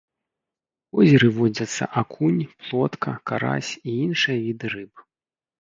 [0.93, 5.07] У возеры водзяцца акунь, плотка, карась і іншыя віды рыб.